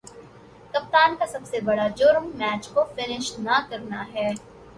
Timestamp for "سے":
1.45-1.59